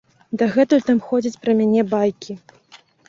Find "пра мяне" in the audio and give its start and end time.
1.43-1.81